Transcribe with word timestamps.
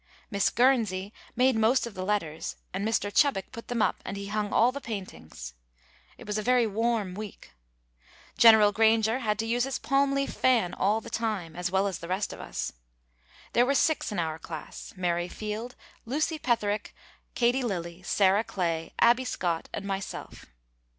Miss 0.31 0.49
Guernsey 0.49 1.13
made 1.35 1.55
most 1.55 1.85
of 1.85 1.93
the 1.93 2.03
letters 2.03 2.55
and 2.73 2.83
Mr. 2.87 3.13
Chubbuck 3.15 3.51
put 3.51 3.67
them 3.67 3.83
up 3.83 3.97
and 4.03 4.17
he 4.17 4.29
hung 4.29 4.51
all 4.51 4.71
the 4.71 4.81
paintings. 4.81 5.53
It 6.17 6.25
was 6.25 6.39
a 6.39 6.41
very 6.41 6.65
warm 6.65 7.13
week. 7.13 7.51
General 8.35 8.71
Granger 8.71 9.19
had 9.19 9.37
to 9.37 9.45
use 9.45 9.63
his 9.63 9.77
palm 9.77 10.15
leaf 10.15 10.33
fan 10.33 10.73
all 10.73 11.01
the 11.01 11.11
time, 11.11 11.55
as 11.55 11.69
well 11.69 11.85
as 11.85 11.99
the 11.99 12.07
rest 12.07 12.33
of 12.33 12.39
us. 12.41 12.73
There 13.53 13.63
were 13.67 13.75
six 13.75 14.11
in 14.11 14.17
our 14.17 14.39
class, 14.39 14.91
Mary 14.97 15.27
Field, 15.27 15.75
Lucy 16.07 16.39
Petherick, 16.39 16.95
Kate 17.35 17.63
Lilly, 17.63 18.01
Sarah 18.01 18.43
Clay, 18.43 18.95
Abby 18.99 19.23
Scott 19.23 19.69
and 19.71 19.85
myself. 19.85 20.47